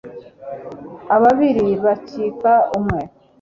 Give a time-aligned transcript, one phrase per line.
[1.15, 3.01] ababiri bakika umwe